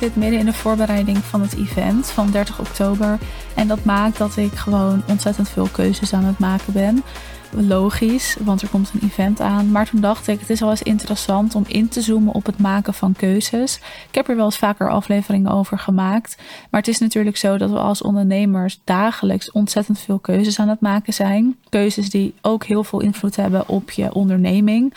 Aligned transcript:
zit 0.00 0.16
midden 0.16 0.38
in 0.38 0.46
de 0.46 0.52
voorbereiding 0.52 1.18
van 1.18 1.40
het 1.40 1.56
event 1.56 2.06
van 2.06 2.30
30 2.30 2.60
oktober. 2.60 3.18
En 3.54 3.68
dat 3.68 3.84
maakt 3.84 4.18
dat 4.18 4.36
ik 4.36 4.52
gewoon 4.52 5.02
ontzettend 5.08 5.48
veel 5.48 5.68
keuzes 5.72 6.12
aan 6.12 6.24
het 6.24 6.38
maken 6.38 6.72
ben 6.72 7.02
logisch, 7.50 8.36
want 8.40 8.62
er 8.62 8.68
komt 8.68 8.90
een 8.94 9.08
event 9.08 9.40
aan. 9.40 9.70
Maar 9.70 9.88
toen 9.88 10.00
dacht 10.00 10.28
ik, 10.28 10.40
het 10.40 10.50
is 10.50 10.60
wel 10.60 10.70
eens 10.70 10.82
interessant 10.82 11.54
om 11.54 11.64
in 11.66 11.88
te 11.88 12.00
zoomen 12.00 12.34
op 12.34 12.46
het 12.46 12.58
maken 12.58 12.94
van 12.94 13.12
keuzes. 13.12 13.76
Ik 14.08 14.14
heb 14.14 14.28
er 14.28 14.36
wel 14.36 14.44
eens 14.44 14.58
vaker 14.58 14.90
afleveringen 14.90 15.50
over 15.50 15.78
gemaakt. 15.78 16.36
Maar 16.70 16.80
het 16.80 16.88
is 16.88 16.98
natuurlijk 16.98 17.36
zo 17.36 17.56
dat 17.56 17.70
we 17.70 17.78
als 17.78 18.02
ondernemers 18.02 18.80
dagelijks 18.84 19.52
ontzettend 19.52 19.98
veel 19.98 20.18
keuzes 20.18 20.58
aan 20.58 20.68
het 20.68 20.80
maken 20.80 21.12
zijn. 21.12 21.56
Keuzes 21.68 22.10
die 22.10 22.34
ook 22.40 22.64
heel 22.64 22.84
veel 22.84 23.00
invloed 23.00 23.36
hebben 23.36 23.68
op 23.68 23.90
je 23.90 24.14
onderneming. 24.14 24.94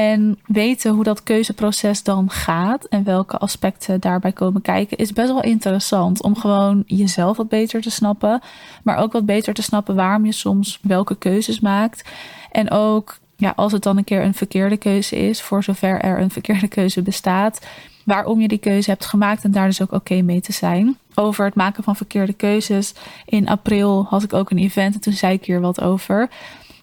En 0.00 0.38
weten 0.46 0.92
hoe 0.92 1.04
dat 1.04 1.22
keuzeproces 1.22 2.02
dan 2.02 2.30
gaat 2.30 2.84
en 2.84 3.04
welke 3.04 3.38
aspecten 3.38 4.00
daarbij 4.00 4.32
komen 4.32 4.62
kijken, 4.62 4.96
is 4.96 5.12
best 5.12 5.28
wel 5.28 5.42
interessant 5.42 6.22
om 6.22 6.36
gewoon 6.36 6.82
jezelf 6.86 7.36
wat 7.36 7.48
beter 7.48 7.80
te 7.80 7.90
snappen, 7.90 8.40
maar 8.82 8.96
ook 8.96 9.12
wat 9.12 9.26
beter 9.26 9.54
te 9.54 9.62
snappen 9.62 9.94
waarom 9.94 10.24
je 10.24 10.32
soms 10.32 10.78
welke 10.82 11.16
keuzes 11.16 11.60
maakt. 11.60 12.08
En 12.50 12.70
ook 12.70 13.18
ja, 13.36 13.52
als 13.56 13.72
het 13.72 13.82
dan 13.82 13.96
een 13.96 14.04
keer 14.04 14.22
een 14.22 14.34
verkeerde 14.34 14.76
keuze 14.76 15.16
is, 15.16 15.42
voor 15.42 15.64
zover 15.64 16.00
er 16.00 16.20
een 16.20 16.30
verkeerde 16.30 16.68
keuze 16.78 17.02
bestaat, 17.02 17.66
waarom 18.04 18.40
je 18.40 18.48
die 18.48 18.58
keuze 18.58 18.90
hebt 18.90 19.06
gemaakt 19.06 19.44
en 19.44 19.50
daar 19.50 19.66
dus 19.66 19.82
ook 19.82 19.92
oké 19.92 20.22
mee 20.22 20.40
te 20.40 20.52
zijn. 20.52 20.98
Over 21.14 21.44
het 21.44 21.54
maken 21.54 21.82
van 21.82 21.96
verkeerde 21.96 22.32
keuzes. 22.32 22.94
In 23.24 23.48
april 23.48 24.06
had 24.08 24.22
ik 24.22 24.32
ook 24.32 24.50
een 24.50 24.58
event 24.58 24.94
en 24.94 25.00
toen 25.00 25.12
zei 25.12 25.34
ik 25.34 25.44
hier 25.44 25.60
wat 25.60 25.80
over. 25.80 26.28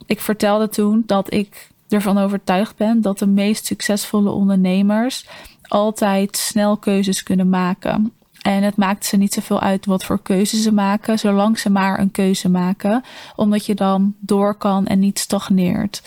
Ik 0.05 0.19
vertelde 0.19 0.69
toen 0.69 1.03
dat 1.05 1.33
ik 1.33 1.69
ervan 1.89 2.17
overtuigd 2.17 2.75
ben 2.75 3.01
dat 3.01 3.19
de 3.19 3.27
meest 3.27 3.65
succesvolle 3.65 4.29
ondernemers 4.29 5.27
altijd 5.61 6.37
snel 6.37 6.77
keuzes 6.77 7.23
kunnen 7.23 7.49
maken. 7.49 8.11
En 8.41 8.63
het 8.63 8.75
maakt 8.75 9.05
ze 9.05 9.17
niet 9.17 9.33
zoveel 9.33 9.61
uit 9.61 9.85
wat 9.85 10.03
voor 10.03 10.21
keuze 10.21 10.61
ze 10.61 10.71
maken, 10.71 11.19
zolang 11.19 11.59
ze 11.59 11.69
maar 11.69 11.99
een 11.99 12.11
keuze 12.11 12.49
maken, 12.49 13.03
omdat 13.35 13.65
je 13.65 13.75
dan 13.75 14.15
door 14.19 14.55
kan 14.55 14.87
en 14.87 14.99
niet 14.99 15.19
stagneert. 15.19 16.01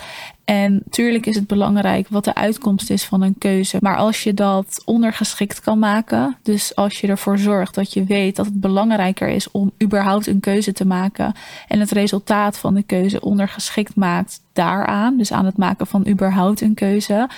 En 0.45 0.83
tuurlijk 0.91 1.27
is 1.27 1.35
het 1.35 1.47
belangrijk 1.47 2.09
wat 2.09 2.25
de 2.25 2.35
uitkomst 2.35 2.91
is 2.91 3.05
van 3.05 3.23
een 3.23 3.39
keuze. 3.39 3.77
Maar 3.81 3.97
als 3.97 4.23
je 4.23 4.35
dat 4.35 4.83
ondergeschikt 4.85 5.61
kan 5.61 5.79
maken, 5.79 6.37
dus 6.43 6.75
als 6.75 7.01
je 7.01 7.07
ervoor 7.07 7.39
zorgt 7.39 7.75
dat 7.75 7.93
je 7.93 8.05
weet 8.05 8.37
dat 8.37 8.47
het 8.47 8.61
belangrijker 8.61 9.29
is 9.29 9.51
om 9.51 9.73
überhaupt 9.83 10.27
een 10.27 10.41
keuze 10.41 10.73
te 10.73 10.87
maken 10.87 11.35
en 11.69 11.81
het 11.81 11.91
resultaat 11.91 12.59
van 12.59 12.75
de 12.75 12.83
keuze 12.83 13.21
ondergeschikt 13.21 13.97
maakt 13.97 14.41
daaraan, 14.53 15.17
dus 15.17 15.33
aan 15.33 15.45
het 15.45 15.57
maken 15.57 15.87
van 15.87 16.07
überhaupt 16.09 16.61
een 16.61 16.75
keuze, 16.75 17.29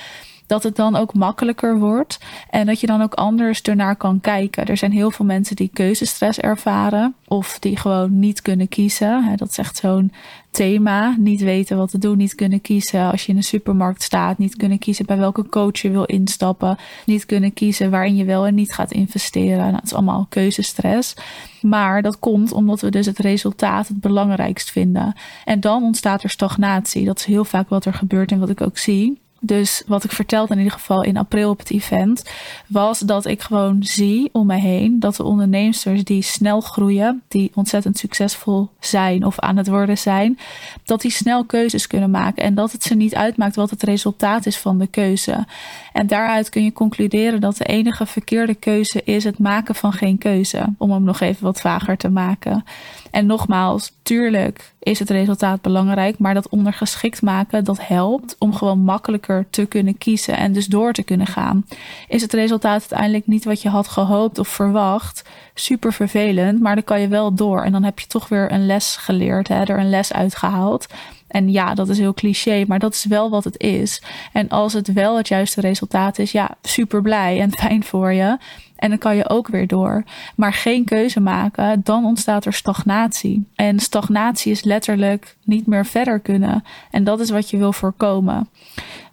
dat 0.52 0.62
het 0.62 0.76
dan 0.76 0.96
ook 0.96 1.14
makkelijker 1.14 1.78
wordt 1.78 2.18
en 2.50 2.66
dat 2.66 2.80
je 2.80 2.86
dan 2.86 3.02
ook 3.02 3.14
anders 3.14 3.62
ernaar 3.62 3.96
kan 3.96 4.20
kijken. 4.20 4.66
Er 4.66 4.76
zijn 4.76 4.92
heel 4.92 5.10
veel 5.10 5.24
mensen 5.24 5.56
die 5.56 5.70
keuzestress 5.72 6.38
ervaren 6.38 7.14
of 7.28 7.58
die 7.58 7.76
gewoon 7.76 8.18
niet 8.18 8.42
kunnen 8.42 8.68
kiezen. 8.68 9.36
Dat 9.36 9.48
is 9.48 9.58
echt 9.58 9.76
zo'n 9.76 10.12
thema. 10.50 11.14
Niet 11.18 11.40
weten 11.40 11.76
wat 11.76 11.90
te 11.90 11.98
doen, 11.98 12.16
niet 12.16 12.34
kunnen 12.34 12.60
kiezen 12.60 13.10
als 13.10 13.24
je 13.24 13.30
in 13.30 13.36
een 13.36 13.42
supermarkt 13.42 14.02
staat, 14.02 14.38
niet 14.38 14.56
kunnen 14.56 14.78
kiezen 14.78 15.06
bij 15.06 15.16
welke 15.16 15.48
coach 15.48 15.78
je 15.78 15.90
wil 15.90 16.04
instappen, 16.04 16.76
niet 17.06 17.26
kunnen 17.26 17.52
kiezen 17.52 17.90
waarin 17.90 18.16
je 18.16 18.24
wel 18.24 18.46
en 18.46 18.54
niet 18.54 18.72
gaat 18.72 18.92
investeren. 18.92 19.58
Nou, 19.58 19.72
dat 19.72 19.84
is 19.84 19.94
allemaal 19.94 20.26
keuzestress. 20.28 21.14
Maar 21.60 22.02
dat 22.02 22.18
komt 22.18 22.52
omdat 22.52 22.80
we 22.80 22.90
dus 22.90 23.06
het 23.06 23.18
resultaat 23.18 23.88
het 23.88 24.00
belangrijkst 24.00 24.70
vinden. 24.70 25.14
En 25.44 25.60
dan 25.60 25.82
ontstaat 25.82 26.22
er 26.22 26.30
stagnatie. 26.30 27.04
Dat 27.04 27.18
is 27.18 27.24
heel 27.24 27.44
vaak 27.44 27.68
wat 27.68 27.84
er 27.84 27.94
gebeurt 27.94 28.32
en 28.32 28.38
wat 28.38 28.50
ik 28.50 28.60
ook 28.60 28.78
zie. 28.78 29.21
Dus 29.44 29.82
wat 29.86 30.04
ik 30.04 30.12
vertelde 30.12 30.52
in 30.52 30.58
ieder 30.58 30.72
geval 30.72 31.02
in 31.02 31.16
april 31.16 31.50
op 31.50 31.58
het 31.58 31.70
event, 31.70 32.24
was 32.66 32.98
dat 32.98 33.26
ik 33.26 33.42
gewoon 33.42 33.76
zie 33.80 34.28
om 34.32 34.46
me 34.46 34.54
heen 34.54 35.00
dat 35.00 35.16
de 35.16 35.22
ondernemers 35.22 35.82
die 35.82 36.22
snel 36.22 36.60
groeien, 36.60 37.22
die 37.28 37.50
ontzettend 37.54 37.98
succesvol 37.98 38.70
zijn 38.80 39.24
of 39.24 39.38
aan 39.38 39.56
het 39.56 39.68
worden 39.68 39.98
zijn, 39.98 40.38
dat 40.84 41.00
die 41.00 41.10
snel 41.10 41.44
keuzes 41.44 41.86
kunnen 41.86 42.10
maken 42.10 42.42
en 42.42 42.54
dat 42.54 42.72
het 42.72 42.82
ze 42.82 42.94
niet 42.94 43.14
uitmaakt 43.14 43.56
wat 43.56 43.70
het 43.70 43.82
resultaat 43.82 44.46
is 44.46 44.58
van 44.58 44.78
de 44.78 44.86
keuze. 44.86 45.46
En 45.92 46.06
daaruit 46.06 46.48
kun 46.48 46.64
je 46.64 46.72
concluderen 46.72 47.40
dat 47.40 47.56
de 47.56 47.64
enige 47.64 48.06
verkeerde 48.06 48.54
keuze 48.54 49.02
is 49.04 49.24
het 49.24 49.38
maken 49.38 49.74
van 49.74 49.92
geen 49.92 50.18
keuze, 50.18 50.64
om 50.78 50.90
hem 50.90 51.04
nog 51.04 51.20
even 51.20 51.44
wat 51.44 51.60
vager 51.60 51.96
te 51.96 52.08
maken. 52.08 52.64
En 53.12 53.26
nogmaals, 53.26 53.92
tuurlijk 54.02 54.72
is 54.78 54.98
het 54.98 55.10
resultaat 55.10 55.60
belangrijk, 55.60 56.18
maar 56.18 56.34
dat 56.34 56.48
ondergeschikt 56.48 57.22
maken, 57.22 57.64
dat 57.64 57.86
helpt 57.86 58.36
om 58.38 58.54
gewoon 58.54 58.78
makkelijker 58.78 59.46
te 59.50 59.66
kunnen 59.66 59.98
kiezen 59.98 60.36
en 60.36 60.52
dus 60.52 60.66
door 60.66 60.92
te 60.92 61.02
kunnen 61.02 61.26
gaan. 61.26 61.66
Is 62.08 62.22
het 62.22 62.32
resultaat 62.32 62.80
uiteindelijk 62.80 63.26
niet 63.26 63.44
wat 63.44 63.62
je 63.62 63.68
had 63.68 63.88
gehoopt 63.88 64.38
of 64.38 64.48
verwacht, 64.48 65.24
super 65.54 65.92
vervelend, 65.92 66.60
maar 66.60 66.74
dan 66.74 66.84
kan 66.84 67.00
je 67.00 67.08
wel 67.08 67.34
door 67.34 67.62
en 67.62 67.72
dan 67.72 67.82
heb 67.82 67.98
je 67.98 68.06
toch 68.06 68.28
weer 68.28 68.52
een 68.52 68.66
les 68.66 68.96
geleerd, 68.96 69.48
hè, 69.48 69.62
er 69.62 69.78
een 69.78 69.90
les 69.90 70.12
uitgehaald. 70.12 70.86
En 71.32 71.50
ja, 71.50 71.74
dat 71.74 71.88
is 71.88 71.98
heel 71.98 72.14
cliché, 72.14 72.64
maar 72.68 72.78
dat 72.78 72.94
is 72.94 73.04
wel 73.04 73.30
wat 73.30 73.44
het 73.44 73.58
is. 73.58 74.02
En 74.32 74.48
als 74.48 74.72
het 74.72 74.92
wel 74.92 75.16
het 75.16 75.28
juiste 75.28 75.60
resultaat 75.60 76.18
is, 76.18 76.32
ja, 76.32 76.50
super 76.62 77.02
blij 77.02 77.40
en 77.40 77.52
fijn 77.52 77.84
voor 77.84 78.12
je. 78.12 78.38
En 78.76 78.88
dan 78.88 78.98
kan 78.98 79.16
je 79.16 79.28
ook 79.28 79.48
weer 79.48 79.66
door. 79.66 80.04
Maar 80.36 80.52
geen 80.52 80.84
keuze 80.84 81.20
maken, 81.20 81.80
dan 81.84 82.04
ontstaat 82.04 82.44
er 82.44 82.52
stagnatie. 82.52 83.44
En 83.54 83.80
stagnatie 83.80 84.52
is 84.52 84.64
letterlijk 84.64 85.36
niet 85.44 85.66
meer 85.66 85.86
verder 85.86 86.20
kunnen. 86.20 86.64
En 86.90 87.04
dat 87.04 87.20
is 87.20 87.30
wat 87.30 87.50
je 87.50 87.56
wil 87.56 87.72
voorkomen. 87.72 88.48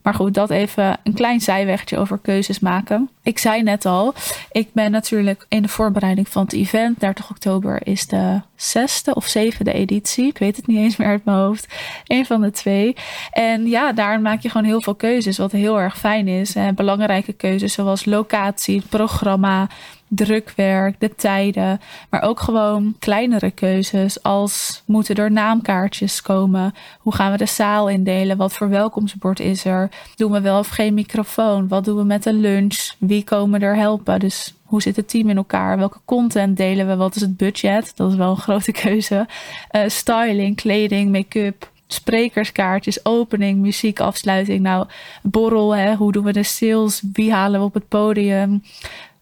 Maar 0.10 0.18
goed, 0.18 0.34
dat 0.34 0.50
even 0.50 1.00
een 1.04 1.14
klein 1.14 1.42
zijwegje 1.42 1.98
over 1.98 2.18
keuzes 2.18 2.60
maken. 2.60 3.10
Ik 3.24 3.40
zei 3.40 3.64
net 3.64 3.86
al, 3.86 4.14
ik 4.52 4.74
ben 4.74 4.92
natuurlijk 4.92 5.46
in 5.50 5.62
de 5.62 5.68
voorbereiding 5.68 6.30
van 6.30 6.44
het 6.44 6.54
event. 6.54 7.00
30 7.00 7.30
oktober 7.30 7.88
is 7.88 8.08
de 8.08 8.42
zesde 8.56 9.16
of 9.16 9.26
zevende 9.26 9.74
editie. 9.74 10.28
Ik 10.28 10.38
weet 10.38 10.56
het 10.56 10.68
niet 10.68 10.78
eens 10.78 10.96
meer 10.96 11.08
uit 11.08 11.26
mijn 11.26 11.38
hoofd. 11.38 11.68
Een 12.08 12.26
van 12.26 12.42
de 12.42 12.52
twee. 12.52 12.96
En 13.32 13.68
ja, 13.68 13.92
daar 13.92 14.22
maak 14.22 14.42
je 14.42 14.50
gewoon 14.50 14.66
heel 14.66 14.82
veel 14.82 14.96
keuzes, 14.96 15.38
wat 15.38 15.52
heel 15.52 15.80
erg 15.80 15.98
fijn 15.98 16.28
is. 16.28 16.56
En 16.56 16.76
belangrijke 16.76 17.34
keuzes 17.34 17.74
zoals 17.74 18.06
locatie, 18.06 18.84
programma, 18.90 19.68
drukwerk, 20.10 21.00
de 21.00 21.16
tijden, 21.16 21.82
maar 22.10 22.22
ook 22.22 22.40
gewoon 22.40 22.96
kleinere 23.00 23.52
keuzes 23.52 24.24
als 24.24 24.84
moeten 24.86 25.16
er 25.16 25.32
naamkaartjes 25.32 26.22
komen? 26.22 26.74
Hoe 27.00 27.16
gaan 27.16 27.32
we 27.32 27.38
de 27.38 27.46
zaal 27.46 27.90
indelen? 27.90 28.38
Wat 28.38 28.54
voor 28.54 28.70
welkomstbord 28.70 29.40
is 29.40 29.66
er? 29.66 29.90
Doen 30.16 30.32
we 30.32 30.42
wel 30.42 30.60
of 30.60 30.68
geen 30.68 30.94
microfoon? 30.94 31.68
Wat 31.68 31.86
doen 31.86 31.98
we 31.98 32.04
met 32.04 32.24
de 32.24 32.34
lunch? 32.34 32.94
Wie 32.98 33.24
komen 33.24 33.62
er 33.62 33.76
helpen? 33.76 34.20
Dus 34.20 34.54
hoe 34.64 34.82
zit 34.82 34.96
het 34.96 35.10
team 35.10 35.30
in 35.30 35.38
elkaar? 35.38 35.78
Welke 35.78 36.00
content 36.06 36.58
delen 36.58 36.88
we? 36.88 36.96
Wat 36.96 37.16
is 37.16 37.22
het 37.22 37.38
budget? 37.38 37.92
Dat 37.96 38.12
is 38.12 38.18
wel 38.18 38.30
een 38.30 38.38
grote 38.38 38.72
keuze. 38.72 39.28
Uh, 39.72 39.82
styling, 39.88 40.56
kleding, 40.56 41.12
make-up, 41.12 41.70
sprekerskaartjes, 41.88 43.06
opening, 43.06 43.60
muziek, 43.60 44.00
afsluiting. 44.00 44.62
Nou, 44.62 44.88
borrel, 45.22 45.76
hè? 45.76 45.96
hoe 45.96 46.12
doen 46.12 46.24
we 46.24 46.34
de 46.34 46.44
sales? 46.44 47.04
Wie 47.14 47.32
halen 47.32 47.60
we 47.60 47.66
op 47.66 47.74
het 47.74 47.88
podium? 47.88 48.64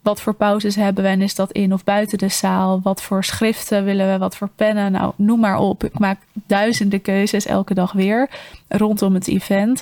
Wat 0.07 0.21
voor 0.21 0.33
pauzes 0.33 0.75
hebben 0.75 1.03
we 1.03 1.09
en 1.09 1.21
is 1.21 1.35
dat 1.35 1.51
in 1.51 1.73
of 1.73 1.83
buiten 1.83 2.17
de 2.17 2.29
zaal? 2.29 2.79
Wat 2.83 3.01
voor 3.01 3.23
schriften 3.23 3.83
willen 3.83 4.11
we? 4.11 4.17
Wat 4.17 4.37
voor 4.37 4.49
pennen? 4.55 4.91
Nou, 4.91 5.13
noem 5.15 5.39
maar 5.39 5.59
op. 5.59 5.83
Ik 5.83 5.99
maak 5.99 6.19
duizenden 6.33 7.01
keuzes 7.01 7.45
elke 7.45 7.73
dag 7.73 7.91
weer 7.91 8.29
rondom 8.67 9.13
het 9.13 9.27
event. 9.27 9.81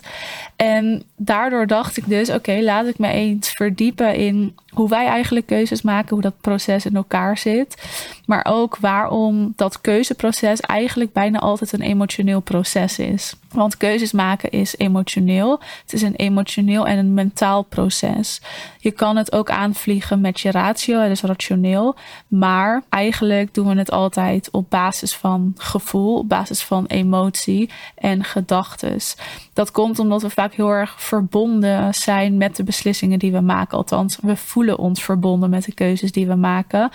En 0.55 1.03
daardoor 1.15 1.67
dacht 1.67 1.97
ik 1.97 2.07
dus: 2.07 2.29
oké, 2.29 2.59
laat 2.61 2.85
ik 2.85 2.97
me 2.97 3.07
eens 3.07 3.49
verdiepen 3.49 4.15
in 4.15 4.55
hoe 4.69 4.89
wij 4.89 5.05
eigenlijk 5.05 5.45
keuzes 5.45 5.81
maken, 5.81 6.09
hoe 6.09 6.21
dat 6.21 6.41
proces 6.41 6.85
in 6.85 6.95
elkaar 6.95 7.37
zit. 7.37 7.83
Maar 8.25 8.45
ook 8.49 8.77
waarom 8.77 9.53
dat 9.55 9.81
keuzeproces 9.81 10.59
eigenlijk 10.59 11.13
bijna 11.13 11.39
altijd 11.39 11.73
een 11.73 11.81
emotioneel 11.81 12.39
proces 12.39 12.99
is. 12.99 13.35
Want 13.51 13.77
keuzes 13.77 14.11
maken 14.11 14.49
is 14.49 14.77
emotioneel. 14.77 15.59
Het 15.81 15.93
is 15.93 16.01
een 16.01 16.15
emotioneel 16.15 16.87
en 16.87 16.97
een 16.97 17.13
mentaal 17.13 17.63
proces. 17.63 18.41
Je 18.79 18.91
kan 18.91 19.15
het 19.15 19.31
ook 19.31 19.49
aanvliegen 19.49 20.21
met 20.21 20.39
je 20.39 20.51
ratio, 20.51 21.07
dus 21.07 21.21
rationeel. 21.21 21.95
Maar 22.27 22.83
eigenlijk 22.89 23.53
doen 23.53 23.67
we 23.67 23.75
het 23.75 23.91
altijd 23.91 24.49
op 24.51 24.69
basis 24.69 25.15
van 25.15 25.53
gevoel, 25.57 26.17
op 26.17 26.29
basis 26.29 26.63
van 26.63 26.85
emotie 26.85 27.69
en 27.95 28.23
gedachtes. 28.23 29.15
Dat 29.53 29.71
komt 29.71 29.99
omdat 29.99 30.21
we 30.21 30.29
vaak 30.29 30.53
heel 30.53 30.69
erg 30.69 31.01
verbonden 31.01 31.93
zijn 31.93 32.37
met 32.37 32.55
de 32.55 32.63
beslissingen 32.63 33.19
die 33.19 33.31
we 33.31 33.41
maken. 33.41 33.77
Althans, 33.77 34.17
we 34.21 34.35
voelen 34.35 34.77
ons 34.77 35.03
verbonden 35.03 35.49
met 35.49 35.65
de 35.65 35.73
keuzes 35.73 36.11
die 36.11 36.27
we 36.27 36.35
maken. 36.35 36.91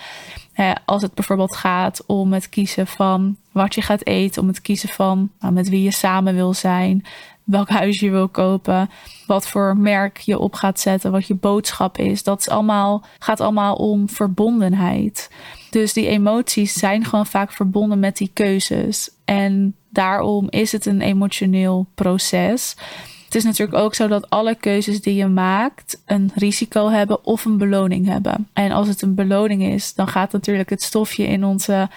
Als 0.85 1.01
het 1.01 1.13
bijvoorbeeld 1.13 1.55
gaat 1.55 2.03
om 2.05 2.33
het 2.33 2.49
kiezen 2.49 2.87
van 2.87 3.35
wat 3.51 3.75
je 3.75 3.81
gaat 3.81 4.05
eten, 4.05 4.41
om 4.41 4.47
het 4.47 4.61
kiezen 4.61 4.89
van 4.89 5.29
nou, 5.39 5.53
met 5.53 5.69
wie 5.69 5.83
je 5.83 5.91
samen 5.91 6.35
wil 6.35 6.53
zijn, 6.53 7.05
welk 7.43 7.69
huis 7.69 7.99
je 7.99 8.09
wil 8.09 8.27
kopen, 8.27 8.89
wat 9.27 9.47
voor 9.47 9.77
merk 9.77 10.17
je 10.17 10.39
op 10.39 10.53
gaat 10.53 10.79
zetten, 10.79 11.11
wat 11.11 11.27
je 11.27 11.35
boodschap 11.35 11.97
is. 11.97 12.23
Dat 12.23 12.39
is 12.39 12.49
allemaal, 12.49 13.03
gaat 13.19 13.39
allemaal 13.39 13.75
om 13.75 14.09
verbondenheid. 14.09 15.29
Dus 15.69 15.93
die 15.93 16.07
emoties 16.07 16.73
zijn 16.73 17.05
gewoon 17.05 17.25
vaak 17.25 17.51
verbonden 17.51 17.99
met 17.99 18.17
die 18.17 18.31
keuzes. 18.33 19.11
En 19.25 19.75
daarom 19.89 20.47
is 20.49 20.71
het 20.71 20.85
een 20.85 21.01
emotioneel 21.01 21.85
proces. 21.95 22.75
Het 23.31 23.39
is 23.39 23.45
natuurlijk 23.45 23.77
ook 23.77 23.95
zo 23.95 24.07
dat 24.07 24.29
alle 24.29 24.55
keuzes 24.55 25.01
die 25.01 25.15
je 25.15 25.27
maakt 25.27 26.01
een 26.05 26.31
risico 26.35 26.89
hebben 26.89 27.25
of 27.25 27.45
een 27.45 27.57
beloning 27.57 28.07
hebben. 28.07 28.47
En 28.53 28.71
als 28.71 28.87
het 28.87 29.01
een 29.01 29.15
beloning 29.15 29.63
is, 29.63 29.93
dan 29.93 30.07
gaat 30.07 30.31
natuurlijk 30.31 30.69
het 30.69 30.81
stofje 30.81 31.23
in 31.23 31.45
onze 31.45 31.89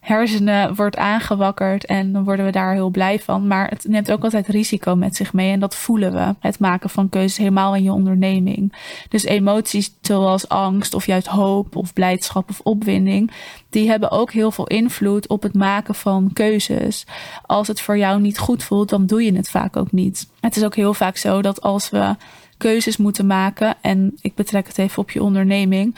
hersenen 0.00 0.74
wordt 0.74 0.96
aangewakkerd 0.96 1.84
en 1.84 2.12
dan 2.12 2.24
worden 2.24 2.44
we 2.44 2.50
daar 2.50 2.72
heel 2.72 2.90
blij 2.90 3.18
van. 3.18 3.46
Maar 3.46 3.68
het 3.68 3.84
neemt 3.88 4.12
ook 4.12 4.24
altijd 4.24 4.48
risico 4.48 4.96
met 4.96 5.16
zich 5.16 5.32
mee 5.32 5.52
en 5.52 5.60
dat 5.60 5.74
voelen 5.74 6.12
we. 6.12 6.34
Het 6.40 6.58
maken 6.58 6.90
van 6.90 7.08
keuzes 7.08 7.36
helemaal 7.36 7.74
in 7.74 7.82
je 7.82 7.92
onderneming. 7.92 8.74
Dus 9.08 9.24
emoties 9.24 9.94
zoals 10.00 10.48
angst 10.48 10.94
of 10.94 11.06
juist 11.06 11.26
hoop 11.26 11.76
of 11.76 11.92
blijdschap 11.92 12.50
of 12.50 12.60
opwinding, 12.62 13.30
die 13.70 13.88
hebben 13.88 14.10
ook 14.10 14.32
heel 14.32 14.50
veel 14.50 14.66
invloed 14.66 15.28
op 15.28 15.42
het 15.42 15.54
maken 15.54 15.94
van 15.94 16.30
keuzes. 16.32 17.06
Als 17.46 17.68
het 17.68 17.80
voor 17.80 17.98
jou 17.98 18.20
niet 18.20 18.38
goed 18.38 18.64
voelt, 18.64 18.88
dan 18.88 19.06
doe 19.06 19.24
je 19.24 19.36
het 19.36 19.50
vaak 19.50 19.76
ook 19.76 19.92
niet. 19.92 20.28
Het 20.40 20.56
is 20.56 20.64
ook 20.64 20.76
heel 20.76 20.94
vaak 20.94 21.16
zo 21.16 21.42
dat 21.42 21.60
als 21.62 21.90
we 21.90 22.16
keuzes 22.56 22.96
moeten 22.96 23.26
maken, 23.26 23.76
en 23.80 24.14
ik 24.20 24.34
betrek 24.34 24.66
het 24.66 24.78
even 24.78 25.02
op 25.02 25.10
je 25.10 25.22
onderneming, 25.22 25.96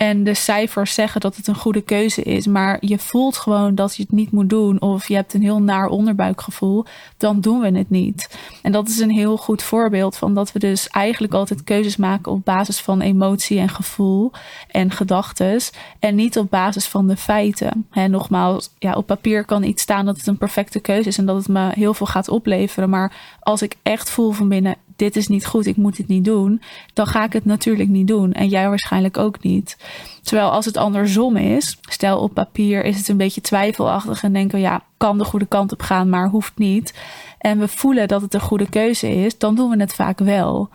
en 0.00 0.24
de 0.24 0.34
cijfers 0.34 0.94
zeggen 0.94 1.20
dat 1.20 1.36
het 1.36 1.46
een 1.46 1.54
goede 1.54 1.80
keuze 1.80 2.22
is, 2.22 2.46
maar 2.46 2.76
je 2.80 2.98
voelt 2.98 3.36
gewoon 3.36 3.74
dat 3.74 3.96
je 3.96 4.02
het 4.02 4.12
niet 4.12 4.30
moet 4.30 4.48
doen 4.48 4.80
of 4.80 5.08
je 5.08 5.14
hebt 5.14 5.34
een 5.34 5.42
heel 5.42 5.62
naar 5.62 5.86
onderbuikgevoel, 5.86 6.84
dan 7.16 7.40
doen 7.40 7.60
we 7.60 7.78
het 7.78 7.90
niet. 7.90 8.38
En 8.62 8.72
dat 8.72 8.88
is 8.88 8.98
een 8.98 9.10
heel 9.10 9.36
goed 9.36 9.62
voorbeeld 9.62 10.16
van 10.16 10.34
dat 10.34 10.52
we 10.52 10.58
dus 10.58 10.88
eigenlijk 10.88 11.32
altijd 11.32 11.64
keuzes 11.64 11.96
maken 11.96 12.32
op 12.32 12.44
basis 12.44 12.80
van 12.80 13.00
emotie 13.00 13.58
en 13.58 13.68
gevoel 13.68 14.32
en 14.68 14.90
gedachtes 14.90 15.72
en 15.98 16.14
niet 16.14 16.38
op 16.38 16.50
basis 16.50 16.86
van 16.86 17.06
de 17.06 17.16
feiten. 17.16 17.86
En 17.90 18.10
nogmaals, 18.10 18.70
ja, 18.78 18.94
op 18.94 19.06
papier 19.06 19.44
kan 19.44 19.62
iets 19.62 19.82
staan 19.82 20.04
dat 20.04 20.16
het 20.16 20.26
een 20.26 20.38
perfecte 20.38 20.80
keuze 20.80 21.08
is 21.08 21.18
en 21.18 21.26
dat 21.26 21.36
het 21.36 21.48
me 21.48 21.70
heel 21.74 21.94
veel 21.94 22.06
gaat 22.06 22.28
opleveren, 22.28 22.90
maar 22.90 23.36
als 23.40 23.62
ik 23.62 23.76
echt 23.82 24.10
voel 24.10 24.30
van 24.30 24.48
binnen 24.48 24.76
dit 25.00 25.16
is 25.16 25.28
niet 25.28 25.46
goed, 25.46 25.66
ik 25.66 25.76
moet 25.76 25.96
dit 25.96 26.08
niet 26.08 26.24
doen, 26.24 26.62
dan 26.92 27.06
ga 27.06 27.24
ik 27.24 27.32
het 27.32 27.44
natuurlijk 27.44 27.88
niet 27.88 28.06
doen. 28.06 28.32
En 28.32 28.48
jij 28.48 28.68
waarschijnlijk 28.68 29.18
ook 29.18 29.42
niet. 29.42 29.76
Terwijl 30.22 30.50
als 30.50 30.64
het 30.64 30.76
andersom 30.76 31.36
is, 31.36 31.78
stel 31.80 32.18
op 32.18 32.34
papier 32.34 32.84
is 32.84 32.96
het 32.96 33.08
een 33.08 33.16
beetje 33.16 33.40
twijfelachtig 33.40 34.22
en 34.22 34.32
denken 34.32 34.58
we 34.58 34.64
ja, 34.64 34.82
kan 34.96 35.18
de 35.18 35.24
goede 35.24 35.46
kant 35.46 35.72
op 35.72 35.82
gaan, 35.82 36.08
maar 36.08 36.28
hoeft 36.28 36.52
niet. 36.56 36.94
En 37.38 37.58
we 37.58 37.68
voelen 37.68 38.08
dat 38.08 38.22
het 38.22 38.34
een 38.34 38.40
goede 38.40 38.68
keuze 38.68 39.14
is, 39.14 39.38
dan 39.38 39.54
doen 39.54 39.70
we 39.70 39.80
het 39.80 39.94
vaak 39.94 40.18
wel. 40.18 40.68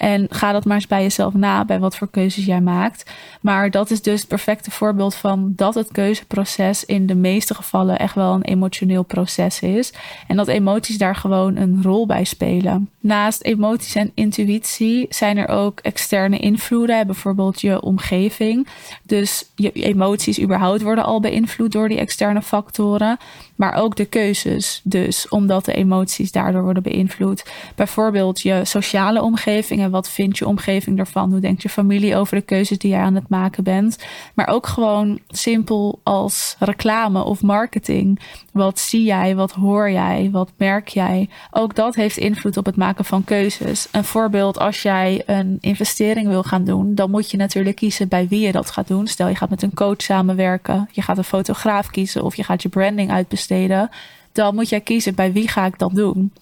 En 0.00 0.26
ga 0.30 0.52
dat 0.52 0.64
maar 0.64 0.76
eens 0.76 0.86
bij 0.86 1.02
jezelf 1.02 1.34
na, 1.34 1.64
bij 1.64 1.78
wat 1.78 1.96
voor 1.96 2.10
keuzes 2.10 2.44
jij 2.44 2.60
maakt. 2.60 3.10
Maar 3.40 3.70
dat 3.70 3.90
is 3.90 4.02
dus 4.02 4.20
het 4.20 4.28
perfecte 4.28 4.70
voorbeeld 4.70 5.14
van 5.14 5.52
dat 5.56 5.74
het 5.74 5.92
keuzeproces 5.92 6.84
in 6.84 7.06
de 7.06 7.14
meeste 7.14 7.54
gevallen 7.54 7.98
echt 7.98 8.14
wel 8.14 8.34
een 8.34 8.42
emotioneel 8.42 9.02
proces 9.02 9.60
is. 9.60 9.92
En 10.26 10.36
dat 10.36 10.48
emoties 10.48 10.98
daar 10.98 11.16
gewoon 11.16 11.56
een 11.56 11.80
rol 11.82 12.06
bij 12.06 12.24
spelen. 12.24 12.88
Naast 13.00 13.42
emoties 13.42 13.94
en 13.94 14.10
intuïtie 14.14 15.06
zijn 15.08 15.36
er 15.36 15.48
ook 15.48 15.80
externe 15.80 16.38
invloeden, 16.38 17.06
bijvoorbeeld 17.06 17.60
je 17.60 17.82
omgeving. 17.82 18.66
Dus 19.02 19.50
je 19.54 19.72
emoties 19.72 20.40
überhaupt 20.40 20.82
worden 20.82 21.04
al 21.04 21.20
beïnvloed 21.20 21.72
door 21.72 21.88
die 21.88 21.98
externe 21.98 22.42
factoren. 22.42 23.18
Maar 23.56 23.74
ook 23.74 23.96
de 23.96 24.04
keuzes 24.04 24.80
dus, 24.84 25.28
omdat 25.28 25.64
de 25.64 25.72
emoties 25.72 26.32
daardoor 26.32 26.62
worden 26.62 26.82
beïnvloed. 26.82 27.44
Bijvoorbeeld 27.74 28.40
je 28.40 28.60
sociale 28.64 29.22
omgeving 29.22 29.80
wat 29.90 30.10
vindt 30.10 30.38
je 30.38 30.46
omgeving 30.46 30.98
ervan? 30.98 31.30
Hoe 31.30 31.40
denkt 31.40 31.62
je 31.62 31.68
familie 31.68 32.16
over 32.16 32.36
de 32.36 32.42
keuzes 32.42 32.78
die 32.78 32.90
je 32.90 32.96
aan 32.96 33.14
het 33.14 33.28
maken 33.28 33.64
bent? 33.64 33.98
Maar 34.34 34.48
ook 34.48 34.66
gewoon 34.66 35.18
simpel 35.28 36.00
als 36.02 36.56
reclame 36.58 37.24
of 37.24 37.42
marketing. 37.42 38.20
Wat 38.52 38.78
zie 38.78 39.04
jij? 39.04 39.36
Wat 39.36 39.52
hoor 39.52 39.90
jij? 39.90 40.28
Wat 40.32 40.50
merk 40.56 40.88
jij? 40.88 41.28
Ook 41.50 41.74
dat 41.74 41.94
heeft 41.94 42.16
invloed 42.16 42.56
op 42.56 42.66
het 42.66 42.76
maken 42.76 43.04
van 43.04 43.24
keuzes. 43.24 43.88
Een 43.92 44.04
voorbeeld, 44.04 44.58
als 44.58 44.82
jij 44.82 45.22
een 45.26 45.58
investering 45.60 46.28
wil 46.28 46.42
gaan 46.42 46.64
doen, 46.64 46.94
dan 46.94 47.10
moet 47.10 47.30
je 47.30 47.36
natuurlijk 47.36 47.76
kiezen 47.76 48.08
bij 48.08 48.28
wie 48.28 48.40
je 48.40 48.52
dat 48.52 48.70
gaat 48.70 48.88
doen. 48.88 49.06
Stel 49.06 49.28
je 49.28 49.34
gaat 49.34 49.50
met 49.50 49.62
een 49.62 49.74
coach 49.74 50.02
samenwerken, 50.02 50.88
je 50.92 51.02
gaat 51.02 51.18
een 51.18 51.24
fotograaf 51.24 51.90
kiezen 51.90 52.24
of 52.24 52.36
je 52.36 52.44
gaat 52.44 52.62
je 52.62 52.68
branding 52.68 53.10
uitbesteden. 53.10 53.90
Dan 54.32 54.54
moet 54.54 54.68
jij 54.68 54.80
kiezen 54.80 55.14
bij 55.14 55.32
wie 55.32 55.48
ga 55.48 55.66
ik 55.66 55.78
dat 55.78 55.94
doen. 55.94 56.32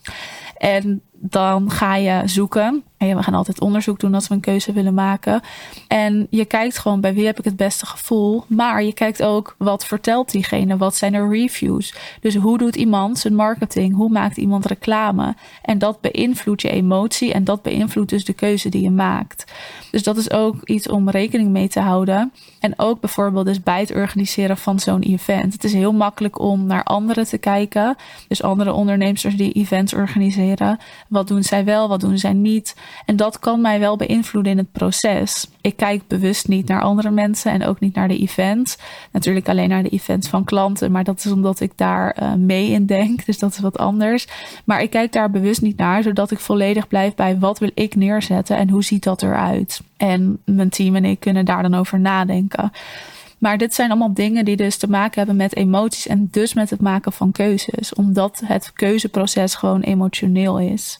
En 0.56 1.02
dan 1.20 1.70
ga 1.70 1.94
je 1.94 2.22
zoeken. 2.24 2.82
En 2.96 3.16
we 3.16 3.22
gaan 3.22 3.34
altijd 3.34 3.60
onderzoek 3.60 4.00
doen 4.00 4.14
als 4.14 4.28
we 4.28 4.34
een 4.34 4.40
keuze 4.40 4.72
willen 4.72 4.94
maken. 4.94 5.40
En 5.88 6.26
je 6.30 6.44
kijkt 6.44 6.78
gewoon 6.78 7.00
bij 7.00 7.14
wie 7.14 7.26
heb 7.26 7.38
ik 7.38 7.44
het 7.44 7.56
beste 7.56 7.86
gevoel. 7.86 8.44
Maar 8.46 8.82
je 8.82 8.92
kijkt 8.92 9.22
ook 9.22 9.54
wat 9.58 9.84
vertelt 9.84 10.30
diegene. 10.30 10.76
Wat 10.76 10.96
zijn 10.96 11.14
er 11.14 11.30
reviews? 11.30 11.94
Dus 12.20 12.34
hoe 12.34 12.58
doet 12.58 12.76
iemand 12.76 13.18
zijn 13.18 13.34
marketing? 13.34 13.94
Hoe 13.94 14.08
maakt 14.08 14.36
iemand 14.36 14.66
reclame? 14.66 15.34
En 15.62 15.78
dat 15.78 16.00
beïnvloedt 16.00 16.62
je 16.62 16.70
emotie. 16.70 17.32
En 17.32 17.44
dat 17.44 17.62
beïnvloedt 17.62 18.10
dus 18.10 18.24
de 18.24 18.32
keuze 18.32 18.68
die 18.68 18.82
je 18.82 18.90
maakt. 18.90 19.52
Dus 19.90 20.02
dat 20.02 20.16
is 20.16 20.30
ook 20.30 20.56
iets 20.64 20.88
om 20.88 21.10
rekening 21.10 21.50
mee 21.50 21.68
te 21.68 21.80
houden. 21.80 22.32
En 22.60 22.74
ook 22.76 23.00
bijvoorbeeld 23.00 23.46
dus 23.46 23.62
bij 23.62 23.80
het 23.80 23.94
organiseren 23.94 24.56
van 24.56 24.80
zo'n 24.80 25.02
event. 25.02 25.52
Het 25.52 25.64
is 25.64 25.72
heel 25.72 25.92
makkelijk 25.92 26.38
om 26.38 26.66
naar 26.66 26.82
anderen 26.82 27.26
te 27.26 27.38
kijken. 27.38 27.96
Dus 28.28 28.42
andere 28.42 28.72
ondernemers 28.72 29.22
die 29.22 29.52
events 29.52 29.94
organiseren. 29.94 30.78
Wat 31.08 31.28
doen 31.28 31.42
zij 31.42 31.64
wel, 31.64 31.88
wat 31.88 32.00
doen 32.00 32.18
zij 32.18 32.32
niet? 32.32 32.76
En 33.06 33.16
dat 33.16 33.38
kan 33.38 33.60
mij 33.60 33.80
wel 33.80 33.96
beïnvloeden 33.96 34.52
in 34.52 34.58
het 34.58 34.72
proces. 34.72 35.46
Ik 35.60 35.76
kijk 35.76 36.06
bewust 36.06 36.48
niet 36.48 36.68
naar 36.68 36.82
andere 36.82 37.10
mensen 37.10 37.52
en 37.52 37.64
ook 37.64 37.80
niet 37.80 37.94
naar 37.94 38.08
de 38.08 38.18
events. 38.18 38.78
Natuurlijk 39.12 39.48
alleen 39.48 39.68
naar 39.68 39.82
de 39.82 39.88
events 39.88 40.28
van 40.28 40.44
klanten, 40.44 40.92
maar 40.92 41.04
dat 41.04 41.24
is 41.24 41.32
omdat 41.32 41.60
ik 41.60 41.72
daar 41.76 42.16
uh, 42.22 42.34
mee 42.34 42.70
in 42.70 42.86
denk. 42.86 43.26
Dus 43.26 43.38
dat 43.38 43.52
is 43.52 43.58
wat 43.58 43.78
anders. 43.78 44.26
Maar 44.64 44.82
ik 44.82 44.90
kijk 44.90 45.12
daar 45.12 45.30
bewust 45.30 45.62
niet 45.62 45.76
naar, 45.76 46.02
zodat 46.02 46.30
ik 46.30 46.38
volledig 46.38 46.88
blijf 46.88 47.14
bij 47.14 47.38
wat 47.38 47.58
wil 47.58 47.70
ik 47.74 47.94
neerzetten 47.94 48.56
en 48.56 48.68
hoe 48.68 48.84
ziet 48.84 49.04
dat 49.04 49.22
eruit. 49.22 49.80
En 49.96 50.38
mijn 50.44 50.68
team 50.68 50.96
en 50.96 51.04
ik 51.04 51.20
kunnen 51.20 51.44
daar 51.44 51.62
dan 51.62 51.74
over 51.74 52.00
nadenken. 52.00 52.72
Maar 53.38 53.58
dit 53.58 53.74
zijn 53.74 53.90
allemaal 53.90 54.14
dingen 54.14 54.44
die 54.44 54.56
dus 54.56 54.76
te 54.76 54.90
maken 54.90 55.18
hebben 55.18 55.36
met 55.36 55.56
emoties 55.56 56.06
en 56.06 56.28
dus 56.30 56.54
met 56.54 56.70
het 56.70 56.80
maken 56.80 57.12
van 57.12 57.32
keuzes, 57.32 57.94
omdat 57.94 58.42
het 58.44 58.72
keuzeproces 58.72 59.54
gewoon 59.54 59.80
emotioneel 59.80 60.58
is. 60.58 60.98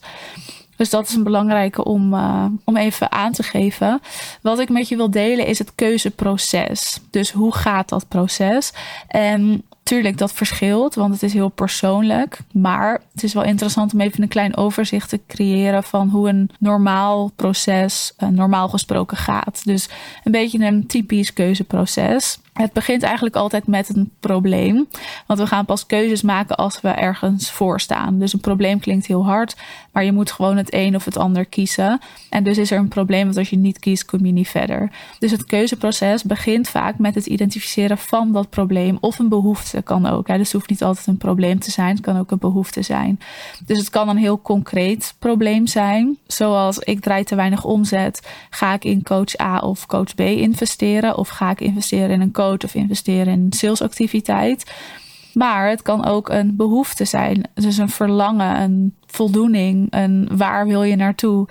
Dus 0.79 0.91
dat 0.91 1.09
is 1.09 1.15
een 1.15 1.23
belangrijke 1.23 1.85
om, 1.85 2.15
uh, 2.15 2.45
om 2.65 2.77
even 2.77 3.13
aan 3.13 3.33
te 3.33 3.43
geven. 3.43 4.01
Wat 4.43 4.59
ik 4.59 4.69
met 4.69 4.89
je 4.89 4.97
wil 4.97 5.11
delen 5.11 5.47
is 5.47 5.59
het 5.59 5.75
keuzeproces. 5.75 7.01
Dus 7.11 7.31
hoe 7.31 7.55
gaat 7.55 7.89
dat 7.89 8.09
proces? 8.09 8.73
En 9.09 9.63
Tuurlijk, 9.89 10.19
dat 10.19 10.33
verschilt, 10.33 10.95
want 10.95 11.13
het 11.13 11.23
is 11.23 11.33
heel 11.33 11.49
persoonlijk. 11.49 12.39
Maar 12.53 13.01
het 13.13 13.23
is 13.23 13.35
wel 13.35 13.43
interessant 13.43 13.93
om 13.93 14.01
even 14.01 14.23
een 14.23 14.29
klein 14.29 14.57
overzicht 14.57 15.09
te 15.09 15.21
creëren 15.27 15.83
van 15.83 16.09
hoe 16.09 16.29
een 16.29 16.51
normaal 16.59 17.31
proces 17.37 18.13
uh, 18.19 18.29
normaal 18.29 18.69
gesproken 18.69 19.17
gaat. 19.17 19.61
Dus 19.65 19.89
een 20.25 20.33
beetje 20.33 20.59
een 20.67 20.87
typisch 20.87 21.33
keuzeproces. 21.33 22.39
Het 22.59 22.73
begint 22.73 23.03
eigenlijk 23.03 23.37
altijd 23.37 23.67
met 23.67 23.97
een 23.97 24.11
probleem. 24.21 24.89
Want 25.27 25.41
we 25.41 25.47
gaan 25.47 25.65
pas 25.65 25.87
keuzes 25.87 26.23
maken 26.23 26.57
als 26.57 26.81
we 26.81 26.89
ergens 26.89 27.51
voor 27.51 27.81
staan. 27.81 28.19
Dus 28.19 28.33
een 28.33 28.41
probleem 28.41 28.81
klinkt 28.81 29.07
heel 29.07 29.25
hard, 29.25 29.57
maar 29.93 30.05
je 30.05 30.13
moet 30.13 30.33
gewoon 30.33 30.57
het 30.57 30.75
een 30.75 30.95
of 30.95 31.05
het 31.05 31.17
ander 31.17 31.45
kiezen. 31.45 32.01
En 32.31 32.45
dus 32.45 32.59
is 32.59 32.71
er 32.71 32.79
een 32.79 32.89
probleem, 32.89 33.25
want 33.25 33.37
als 33.37 33.51
je 33.51 33.57
niet 33.57 33.79
kiest, 33.79 34.05
kom 34.05 34.27
je 34.27 34.33
niet 34.33 34.49
verder. 34.49 34.91
Dus 35.19 35.31
het 35.31 35.45
keuzeproces 35.45 36.23
begint 36.23 36.69
vaak 36.69 36.99
met 36.99 37.15
het 37.15 37.27
identificeren 37.27 37.99
van 37.99 38.33
dat 38.33 38.51
probleem 38.51 38.99
of 39.01 39.19
een 39.19 39.29
behoefte 39.29 39.83
kan 39.83 40.07
ook. 40.07 40.27
Dus 40.27 40.37
het 40.39 40.53
hoeft 40.53 40.71
niet 40.71 40.83
altijd 40.83 41.07
een 41.07 41.17
probleem 41.17 41.59
te 41.59 41.71
zijn, 41.71 41.91
het 41.95 42.01
kan 42.01 42.19
ook 42.19 42.31
een 42.31 42.39
behoefte 42.39 42.83
zijn. 42.83 43.21
Dus 43.67 43.79
het 43.79 43.91
kan 43.91 44.09
een 44.09 44.17
heel 44.17 44.41
concreet 44.41 45.15
probleem 45.19 45.67
zijn, 45.67 46.19
zoals 46.27 46.79
ik 46.79 47.01
draai 47.01 47.25
te 47.25 47.35
weinig 47.35 47.65
omzet. 47.65 48.29
Ga 48.51 48.75
ik 48.75 48.85
in 48.85 49.03
coach 49.03 49.41
A 49.41 49.59
of 49.59 49.87
coach 49.87 50.15
B 50.15 50.21
investeren? 50.21 51.19
Of 51.19 51.29
ga 51.29 51.51
ik 51.51 51.61
investeren 51.61 52.11
in 52.11 52.21
een 52.21 52.33
coach? 52.33 52.47
Of 52.53 52.75
investeren 52.75 53.33
in 53.33 53.53
salesactiviteit. 53.53 54.73
Maar 55.33 55.69
het 55.69 55.83
kan 55.83 56.05
ook 56.05 56.29
een 56.29 56.57
behoefte 56.57 57.05
zijn. 57.05 57.49
Dus 57.55 57.79
een 57.79 57.89
verlangen, 57.89 58.61
een 58.61 58.95
voldoening, 59.07 59.87
een 59.91 60.29
waar 60.33 60.67
wil 60.67 60.83
je 60.83 60.97
naartoe. 60.97 61.49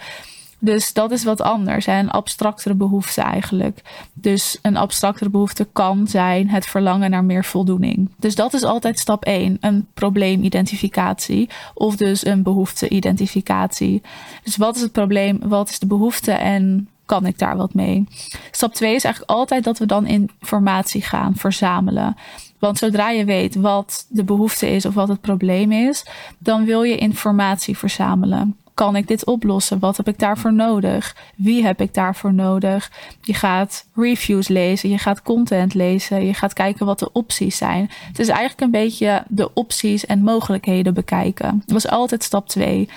Dus 0.59 0.93
dat 0.93 1.11
is 1.11 1.23
wat 1.23 1.41
anders. 1.41 1.85
Een 1.85 2.09
abstractere 2.09 2.75
behoefte 2.75 3.21
eigenlijk. 3.21 3.81
Dus 4.13 4.59
een 4.61 4.77
abstractere 4.77 5.29
behoefte 5.29 5.67
kan 5.73 6.07
zijn 6.07 6.49
het 6.49 6.65
verlangen 6.65 7.09
naar 7.09 7.23
meer 7.23 7.45
voldoening. 7.45 8.09
Dus 8.17 8.35
dat 8.35 8.53
is 8.53 8.63
altijd 8.63 8.99
stap 8.99 9.25
1. 9.25 9.57
Een 9.59 9.87
probleemidentificatie. 9.93 11.49
Of 11.73 11.95
dus 11.95 12.25
een 12.25 12.43
behoefte-identificatie. 12.43 14.01
Dus 14.43 14.57
wat 14.57 14.75
is 14.75 14.81
het 14.81 14.91
probleem? 14.91 15.39
Wat 15.43 15.69
is 15.69 15.79
de 15.79 15.87
behoefte? 15.87 16.31
En 16.31 16.89
kan 17.07 17.25
ik 17.25 17.39
daar 17.39 17.57
wat 17.57 17.73
mee? 17.73 18.07
Stap 18.51 18.73
2 18.73 18.95
is 18.95 19.03
eigenlijk 19.03 19.33
altijd 19.33 19.63
dat 19.63 19.77
we 19.77 19.85
dan 19.85 20.07
informatie 20.07 21.01
gaan 21.01 21.35
verzamelen. 21.35 22.15
Want 22.59 22.77
zodra 22.77 23.09
je 23.09 23.25
weet 23.25 23.55
wat 23.55 24.05
de 24.09 24.23
behoefte 24.23 24.69
is 24.69 24.85
of 24.85 24.93
wat 24.93 25.07
het 25.07 25.21
probleem 25.21 25.71
is, 25.71 26.05
dan 26.37 26.65
wil 26.65 26.83
je 26.83 26.97
informatie 26.97 27.77
verzamelen. 27.77 28.55
Kan 28.73 28.95
ik 28.95 29.07
dit 29.07 29.25
oplossen? 29.25 29.79
Wat 29.79 29.97
heb 29.97 30.07
ik 30.07 30.19
daarvoor 30.19 30.53
nodig? 30.53 31.15
Wie 31.35 31.63
heb 31.63 31.81
ik 31.81 31.93
daarvoor 31.93 32.33
nodig? 32.33 32.91
Je 33.21 33.33
gaat 33.33 33.87
reviews 33.95 34.47
lezen, 34.47 34.89
je 34.89 34.97
gaat 34.97 35.21
content 35.21 35.73
lezen, 35.73 36.25
je 36.25 36.33
gaat 36.33 36.53
kijken 36.53 36.85
wat 36.85 36.99
de 36.99 37.11
opties 37.11 37.57
zijn. 37.57 37.89
Het 38.07 38.19
is 38.19 38.27
eigenlijk 38.27 38.61
een 38.61 38.71
beetje 38.71 39.23
de 39.27 39.53
opties 39.53 40.05
en 40.05 40.23
mogelijkheden 40.23 40.93
bekijken. 40.93 41.63
Dat 41.65 41.83
was 41.83 41.87
altijd 41.87 42.23
stap 42.23 42.47
2. 42.47 42.89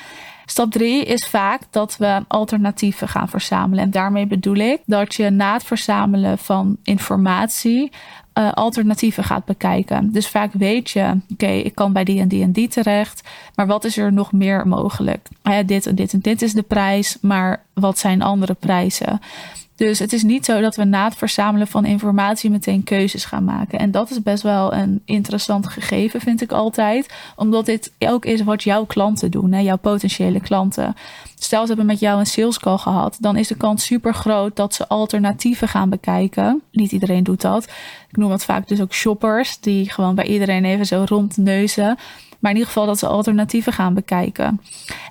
Stap 0.51 0.71
drie 0.71 1.05
is 1.05 1.27
vaak 1.27 1.63
dat 1.71 1.97
we 1.97 2.25
alternatieven 2.29 3.09
gaan 3.09 3.29
verzamelen. 3.29 3.85
En 3.85 3.91
daarmee 3.91 4.27
bedoel 4.27 4.55
ik 4.55 4.81
dat 4.87 5.15
je 5.15 5.31
na 5.31 5.53
het 5.53 5.65
verzamelen 5.65 6.39
van 6.39 6.77
informatie 6.83 7.93
uh, 8.35 8.53
alternatieven 8.53 9.25
gaat 9.25 9.45
bekijken. 9.45 10.13
Dus 10.13 10.29
vaak 10.29 10.53
weet 10.53 10.91
je, 10.91 11.17
oké, 11.33 11.47
ik 11.47 11.75
kan 11.75 11.93
bij 11.93 12.05
die 12.05 12.21
en 12.21 12.29
die 12.29 12.43
en 12.43 12.53
die 12.53 12.69
terecht, 12.69 13.29
maar 13.55 13.67
wat 13.67 13.85
is 13.85 13.97
er 13.97 14.13
nog 14.13 14.33
meer 14.33 14.69
mogelijk? 14.69 15.29
dit 15.67 15.87
en 15.87 15.95
dit 15.95 16.13
en 16.13 16.21
dit 16.21 16.43
is 16.43 16.53
de 16.53 16.63
prijs, 16.63 17.19
maar 17.21 17.65
wat 17.75 17.99
zijn 17.99 18.23
andere 18.23 18.55
prijzen? 18.55 19.21
Dus 19.87 19.99
het 19.99 20.13
is 20.13 20.23
niet 20.23 20.45
zo 20.45 20.61
dat 20.61 20.77
we 20.77 20.85
na 20.85 21.05
het 21.05 21.15
verzamelen 21.15 21.67
van 21.67 21.85
informatie 21.85 22.51
meteen 22.51 22.85
keuzes 22.85 23.25
gaan 23.25 23.45
maken. 23.45 23.79
En 23.79 23.91
dat 23.91 24.11
is 24.11 24.23
best 24.23 24.43
wel 24.43 24.75
een 24.75 25.03
interessant 25.05 25.69
gegeven, 25.69 26.21
vind 26.21 26.41
ik 26.41 26.53
altijd. 26.53 27.15
Omdat 27.37 27.67
dit 27.67 27.93
ook 27.99 28.25
is 28.25 28.43
wat 28.43 28.63
jouw 28.63 28.85
klanten 28.85 29.31
doen, 29.31 29.53
hè, 29.53 29.61
jouw 29.61 29.77
potentiële 29.77 30.41
klanten. 30.41 30.95
Stel 31.39 31.61
ze 31.61 31.67
hebben 31.67 31.87
met 31.87 32.01
jou 32.01 32.19
een 32.19 32.27
sales 32.27 32.59
call 32.59 32.77
gehad, 32.77 33.17
dan 33.21 33.37
is 33.37 33.49
de 33.49 33.57
kans 33.57 33.85
super 33.85 34.15
groot 34.15 34.57
dat 34.57 34.75
ze 34.75 34.89
alternatieven 34.89 35.69
gaan 35.69 35.91
bekijken. 35.91 36.63
Niet 36.73 36.93
iedereen 36.93 37.25
doet 37.25 37.41
dat. 37.41 37.65
Ik 38.09 38.17
noem 38.17 38.31
het 38.31 38.45
vaak 38.45 38.69
dus 38.69 38.81
ook 38.81 38.95
shoppers, 38.95 39.61
die 39.61 39.91
gewoon 39.91 40.15
bij 40.15 40.27
iedereen 40.27 40.65
even 40.65 40.87
zo 40.87 41.05
rondneuzen. 41.09 41.99
Maar 42.41 42.51
in 42.51 42.57
ieder 42.57 42.73
geval 42.73 42.87
dat 42.87 42.99
ze 42.99 43.07
alternatieven 43.07 43.73
gaan 43.73 43.95
bekijken. 43.95 44.61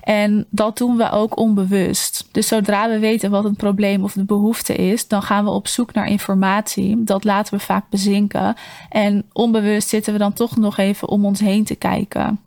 En 0.04 0.46
dat 0.50 0.78
doen 0.78 0.98
we 0.98 1.12
ook 1.12 1.38
onbewust. 1.38 2.28
Dus 2.32 2.48
zodra 2.48 2.90
we 2.90 3.00
weten 3.00 3.32
wat 3.32 3.46
een 3.46 3.56
probleem 3.56 4.04
of 4.04 4.14
de 4.14 4.26
behoefte 4.26 4.76
is, 4.76 5.08
dan 5.08 5.22
gaan 5.22 5.44
we 5.44 5.50
op 5.50 5.68
zoek 5.68 5.94
naar 5.94 6.08
informatie. 6.08 7.04
Dat 7.04 7.24
laten 7.24 7.58
we 7.58 7.64
vaak 7.64 7.90
bezinken. 7.90 8.56
En 8.90 9.24
onbewust 9.34 9.90
zitten 9.90 10.14
we 10.14 10.20
dan 10.20 10.34
toch 10.34 10.58
nog 10.58 10.78
even 10.78 11.08
om 11.08 11.26
ons 11.26 11.40
heen 11.40 11.64
te 11.64 11.76
kijken. 11.76 12.40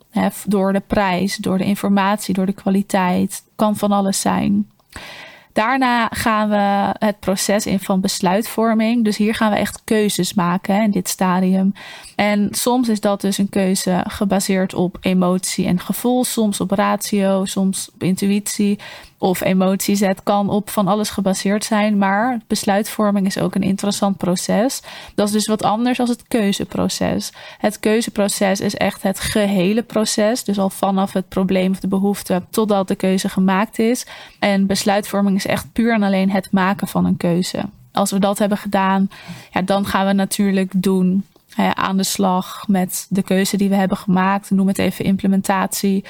door 0.46 0.72
de 0.72 0.82
prijs, 0.86 1.36
door 1.36 1.58
de 1.58 1.64
informatie, 1.64 2.34
door 2.34 2.46
de 2.46 2.52
kwaliteit. 2.52 3.42
Kan 3.56 3.76
van 3.76 3.92
alles 3.92 4.20
zijn. 4.20 4.66
Daarna 5.52 6.08
gaan 6.08 6.48
we 6.48 6.94
het 7.06 7.20
proces 7.20 7.66
in 7.66 7.80
van 7.80 8.00
besluitvorming. 8.00 9.04
Dus 9.04 9.16
hier 9.16 9.34
gaan 9.34 9.50
we 9.50 9.56
echt 9.56 9.80
keuzes 9.84 10.34
maken 10.34 10.82
in 10.82 10.90
dit 10.90 11.08
stadium. 11.08 11.72
En 12.16 12.48
soms 12.50 12.88
is 12.88 13.00
dat 13.00 13.20
dus 13.20 13.38
een 13.38 13.48
keuze 13.48 14.04
gebaseerd 14.08 14.74
op 14.74 14.96
emotie 15.00 15.66
en 15.66 15.80
gevoel, 15.80 16.24
soms 16.24 16.60
op 16.60 16.70
ratio, 16.70 17.44
soms 17.44 17.90
op 17.94 18.02
intuïtie 18.02 18.78
of 19.22 19.40
emoties. 19.40 20.00
Het 20.00 20.22
kan 20.22 20.50
op 20.50 20.70
van 20.70 20.88
alles 20.88 21.10
gebaseerd 21.10 21.64
zijn, 21.64 21.98
maar 21.98 22.40
besluitvorming 22.46 23.26
is 23.26 23.38
ook 23.38 23.54
een 23.54 23.62
interessant 23.62 24.16
proces. 24.16 24.82
Dat 25.14 25.26
is 25.26 25.32
dus 25.32 25.46
wat 25.46 25.62
anders 25.62 25.98
dan 25.98 26.08
het 26.08 26.28
keuzeproces. 26.28 27.32
Het 27.58 27.80
keuzeproces 27.80 28.60
is 28.60 28.74
echt 28.74 29.02
het 29.02 29.20
gehele 29.20 29.82
proces, 29.82 30.44
dus 30.44 30.58
al 30.58 30.70
vanaf 30.70 31.12
het 31.12 31.28
probleem 31.28 31.70
of 31.70 31.80
de 31.80 31.88
behoefte 31.88 32.42
totdat 32.50 32.88
de 32.88 32.94
keuze 32.94 33.28
gemaakt 33.28 33.78
is. 33.78 34.06
En 34.38 34.66
besluitvorming 34.66 35.41
is 35.44 35.50
echt 35.50 35.72
puur 35.72 35.92
en 35.92 36.02
alleen 36.02 36.30
het 36.30 36.48
maken 36.50 36.88
van 36.88 37.04
een 37.04 37.16
keuze. 37.16 37.62
Als 37.92 38.10
we 38.10 38.18
dat 38.18 38.38
hebben 38.38 38.58
gedaan, 38.58 39.10
ja, 39.50 39.62
dan 39.62 39.86
gaan 39.86 40.06
we 40.06 40.12
natuurlijk 40.12 40.72
doen 40.76 41.24
aan 41.74 41.96
de 41.96 42.04
slag 42.04 42.64
met 42.68 43.06
de 43.08 43.22
keuze 43.22 43.56
die 43.56 43.68
we 43.68 43.74
hebben 43.74 43.96
gemaakt. 43.96 44.50
Noem 44.50 44.68
het 44.68 44.78
even 44.78 45.04
implementatie. 45.04 46.04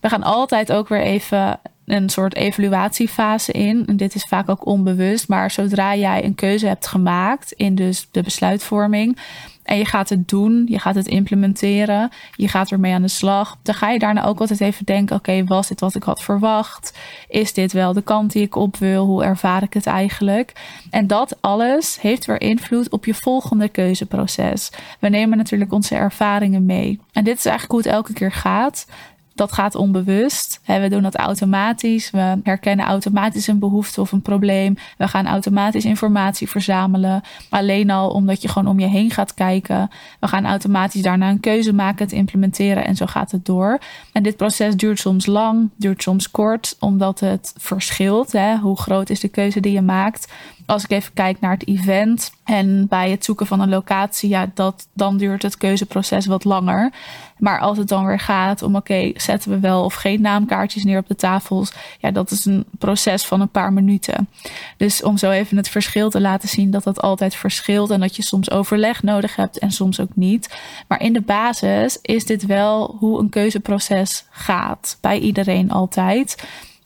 We 0.00 0.08
gaan 0.08 0.22
altijd 0.22 0.72
ook 0.72 0.88
weer 0.88 1.00
even 1.00 1.60
een 1.84 2.08
soort 2.08 2.34
evaluatiefase 2.34 3.52
in. 3.52 3.86
En 3.86 3.96
dit 3.96 4.14
is 4.14 4.24
vaak 4.24 4.48
ook 4.48 4.66
onbewust. 4.66 5.28
Maar 5.28 5.50
zodra 5.50 5.96
jij 5.96 6.24
een 6.24 6.34
keuze 6.34 6.66
hebt 6.66 6.86
gemaakt 6.86 7.52
in 7.52 7.74
dus 7.74 8.08
de 8.10 8.22
besluitvorming. 8.22 9.18
En 9.64 9.78
je 9.78 9.84
gaat 9.84 10.08
het 10.08 10.28
doen, 10.28 10.66
je 10.68 10.78
gaat 10.78 10.94
het 10.94 11.06
implementeren, 11.06 12.10
je 12.36 12.48
gaat 12.48 12.70
ermee 12.70 12.92
aan 12.92 13.02
de 13.02 13.08
slag. 13.08 13.56
Dan 13.62 13.74
ga 13.74 13.90
je 13.90 13.98
daarna 13.98 14.24
ook 14.24 14.40
altijd 14.40 14.60
even 14.60 14.84
denken: 14.84 15.16
oké, 15.16 15.44
was 15.44 15.68
dit 15.68 15.80
wat 15.80 15.94
ik 15.94 16.02
had 16.02 16.22
verwacht? 16.22 16.98
Is 17.28 17.52
dit 17.52 17.72
wel 17.72 17.92
de 17.92 18.02
kant 18.02 18.32
die 18.32 18.42
ik 18.42 18.56
op 18.56 18.76
wil? 18.76 19.04
Hoe 19.04 19.24
ervaar 19.24 19.62
ik 19.62 19.74
het 19.74 19.86
eigenlijk? 19.86 20.52
En 20.90 21.06
dat 21.06 21.36
alles 21.40 22.00
heeft 22.00 22.24
weer 22.24 22.40
invloed 22.40 22.90
op 22.90 23.04
je 23.04 23.14
volgende 23.14 23.68
keuzeproces. 23.68 24.70
We 24.98 25.08
nemen 25.08 25.36
natuurlijk 25.36 25.72
onze 25.72 25.94
ervaringen 25.94 26.64
mee. 26.64 27.00
En 27.12 27.24
dit 27.24 27.36
is 27.36 27.44
eigenlijk 27.44 27.72
hoe 27.72 27.82
het 27.82 27.92
elke 27.98 28.12
keer 28.12 28.32
gaat 28.32 28.86
dat 29.34 29.52
gaat 29.52 29.74
onbewust. 29.74 30.60
We 30.66 30.88
doen 30.88 31.02
dat 31.02 31.16
automatisch. 31.16 32.10
We 32.10 32.40
herkennen 32.42 32.86
automatisch 32.86 33.46
een 33.46 33.58
behoefte 33.58 34.00
of 34.00 34.12
een 34.12 34.22
probleem. 34.22 34.76
We 34.98 35.08
gaan 35.08 35.26
automatisch 35.26 35.84
informatie 35.84 36.48
verzamelen. 36.48 37.22
Alleen 37.50 37.90
al 37.90 38.10
omdat 38.10 38.42
je 38.42 38.48
gewoon 38.48 38.68
om 38.68 38.80
je 38.80 38.86
heen 38.86 39.10
gaat 39.10 39.34
kijken. 39.34 39.90
We 40.20 40.28
gaan 40.28 40.46
automatisch 40.46 41.02
daarna 41.02 41.30
een 41.30 41.40
keuze 41.40 41.72
maken, 41.72 42.08
te 42.08 42.14
implementeren 42.14 42.84
en 42.84 42.96
zo 42.96 43.06
gaat 43.06 43.30
het 43.30 43.46
door. 43.46 43.78
En 44.12 44.22
dit 44.22 44.36
proces 44.36 44.76
duurt 44.76 44.98
soms 44.98 45.26
lang, 45.26 45.70
duurt 45.76 46.02
soms 46.02 46.30
kort, 46.30 46.76
omdat 46.80 47.20
het 47.20 47.54
verschilt. 47.56 48.32
Hoe 48.60 48.76
groot 48.76 49.10
is 49.10 49.20
de 49.20 49.28
keuze 49.28 49.60
die 49.60 49.72
je 49.72 49.82
maakt? 49.82 50.32
Als 50.66 50.84
ik 50.84 50.90
even 50.90 51.12
kijk 51.12 51.40
naar 51.40 51.52
het 51.52 51.68
event 51.68 52.32
en 52.44 52.88
bij 52.88 53.10
het 53.10 53.24
zoeken 53.24 53.46
van 53.46 53.60
een 53.60 53.68
locatie, 53.68 54.28
ja, 54.28 54.50
dat, 54.54 54.88
dan 54.94 55.16
duurt 55.16 55.42
het 55.42 55.56
keuzeproces 55.56 56.26
wat 56.26 56.44
langer. 56.44 56.92
Maar 57.38 57.60
als 57.60 57.78
het 57.78 57.88
dan 57.88 58.06
weer 58.06 58.18
gaat 58.18 58.62
om, 58.62 58.76
oké, 58.76 59.12
zetten 59.14 59.50
we 59.50 59.58
wel 59.60 59.84
of 59.84 59.94
geen 59.94 60.20
naamkaartjes 60.20 60.84
neer 60.84 60.98
op 60.98 61.08
de 61.08 61.16
tafels, 61.16 61.72
ja, 62.00 62.10
dat 62.10 62.30
is 62.30 62.44
een 62.44 62.64
proces 62.78 63.24
van 63.24 63.40
een 63.40 63.48
paar 63.48 63.72
minuten. 63.72 64.28
Dus 64.76 65.02
om 65.02 65.16
zo 65.16 65.30
even 65.30 65.56
het 65.56 65.68
verschil 65.68 66.10
te 66.10 66.20
laten 66.20 66.48
zien 66.48 66.70
dat 66.70 66.84
dat 66.84 67.00
altijd 67.00 67.34
verschilt 67.34 67.90
en 67.90 68.00
dat 68.00 68.16
je 68.16 68.22
soms 68.22 68.50
overleg 68.50 69.02
nodig 69.02 69.36
hebt 69.36 69.58
en 69.58 69.70
soms 69.70 70.00
ook 70.00 70.16
niet. 70.16 70.58
Maar 70.88 71.00
in 71.00 71.12
de 71.12 71.20
basis 71.20 71.98
is 72.02 72.24
dit 72.24 72.46
wel 72.46 72.96
hoe 72.98 73.20
een 73.20 73.28
keuzeproces 73.28 74.24
gaat 74.30 74.98
bij 75.00 75.18
iedereen 75.18 75.70
altijd 75.70 76.36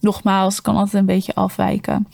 nogmaals, 0.01 0.63
kan 0.63 0.77
altijd 0.77 0.95
een 0.95 1.07
beetje 1.07 1.35
afwijken. 1.35 2.07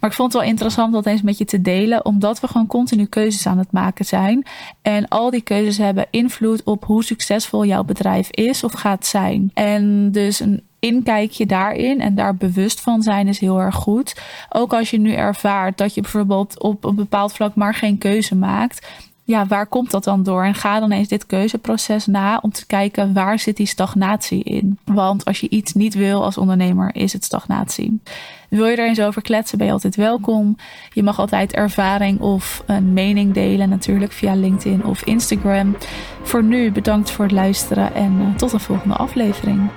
Maar 0.00 0.10
ik 0.10 0.16
vond 0.16 0.32
het 0.32 0.42
wel 0.42 0.50
interessant 0.50 0.92
dat 0.92 1.06
eens 1.06 1.22
met 1.22 1.38
je 1.38 1.44
te 1.44 1.62
delen, 1.62 2.04
omdat 2.04 2.40
we 2.40 2.46
gewoon 2.46 2.66
continu 2.66 3.04
keuzes 3.04 3.46
aan 3.46 3.58
het 3.58 3.72
maken 3.72 4.04
zijn. 4.04 4.46
En 4.82 5.08
al 5.08 5.30
die 5.30 5.40
keuzes 5.40 5.78
hebben 5.78 6.06
invloed 6.10 6.62
op 6.62 6.84
hoe 6.84 7.04
succesvol 7.04 7.64
jouw 7.64 7.84
bedrijf 7.84 8.30
is 8.30 8.64
of 8.64 8.72
gaat 8.72 9.06
zijn. 9.06 9.50
En 9.54 10.12
dus 10.12 10.40
een 10.40 10.62
inkijkje 10.78 11.46
daarin 11.46 12.00
en 12.00 12.14
daar 12.14 12.36
bewust 12.36 12.80
van 12.80 13.02
zijn 13.02 13.28
is 13.28 13.38
heel 13.38 13.60
erg 13.60 13.74
goed. 13.74 14.20
Ook 14.48 14.72
als 14.72 14.90
je 14.90 14.98
nu 14.98 15.12
ervaart 15.12 15.78
dat 15.78 15.94
je 15.94 16.00
bijvoorbeeld 16.00 16.60
op 16.60 16.84
een 16.84 16.94
bepaald 16.94 17.32
vlak 17.32 17.54
maar 17.54 17.74
geen 17.74 17.98
keuze 17.98 18.34
maakt 18.34 18.86
ja, 19.24 19.46
waar 19.46 19.66
komt 19.66 19.90
dat 19.90 20.04
dan 20.04 20.22
door? 20.22 20.44
En 20.44 20.54
ga 20.54 20.80
dan 20.80 20.92
eens 20.92 21.08
dit 21.08 21.26
keuzeproces 21.26 22.06
na 22.06 22.38
om 22.42 22.52
te 22.52 22.66
kijken 22.66 23.12
waar 23.12 23.38
zit 23.38 23.56
die 23.56 23.66
stagnatie 23.66 24.42
in. 24.42 24.78
Want 24.84 25.24
als 25.24 25.40
je 25.40 25.48
iets 25.48 25.72
niet 25.72 25.94
wil 25.94 26.24
als 26.24 26.38
ondernemer, 26.38 26.94
is 26.94 27.12
het 27.12 27.24
stagnatie. 27.24 28.00
Wil 28.48 28.66
je 28.66 28.76
er 28.76 28.88
eens 28.88 29.00
over 29.00 29.22
kletsen, 29.22 29.58
ben 29.58 29.66
je 29.66 29.72
altijd 29.72 29.96
welkom. 29.96 30.56
Je 30.92 31.02
mag 31.02 31.18
altijd 31.18 31.52
ervaring 31.52 32.20
of 32.20 32.62
een 32.66 32.92
mening 32.92 33.32
delen, 33.34 33.68
natuurlijk 33.68 34.12
via 34.12 34.34
LinkedIn 34.34 34.84
of 34.84 35.04
Instagram. 35.04 35.76
Voor 36.22 36.42
nu 36.42 36.72
bedankt 36.72 37.10
voor 37.10 37.24
het 37.24 37.34
luisteren 37.34 37.94
en 37.94 38.20
eh, 38.20 38.36
tot 38.36 38.50
de 38.50 38.58
volgende 38.58 38.94
aflevering. 38.94 39.70